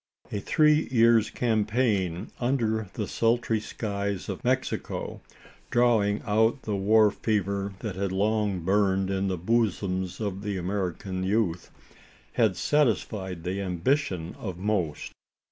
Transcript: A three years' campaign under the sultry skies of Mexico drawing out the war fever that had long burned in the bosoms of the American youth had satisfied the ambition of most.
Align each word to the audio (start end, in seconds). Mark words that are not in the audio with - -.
A 0.31 0.39
three 0.39 0.87
years' 0.89 1.29
campaign 1.29 2.31
under 2.39 2.87
the 2.93 3.07
sultry 3.07 3.59
skies 3.59 4.29
of 4.29 4.43
Mexico 4.43 5.21
drawing 5.69 6.23
out 6.25 6.63
the 6.63 6.75
war 6.75 7.11
fever 7.11 7.75
that 7.81 7.95
had 7.97 8.11
long 8.11 8.61
burned 8.61 9.11
in 9.11 9.27
the 9.27 9.37
bosoms 9.37 10.19
of 10.19 10.41
the 10.41 10.57
American 10.57 11.23
youth 11.23 11.69
had 12.33 12.55
satisfied 12.57 13.43
the 13.43 13.61
ambition 13.61 14.35
of 14.39 14.57
most. 14.57 15.11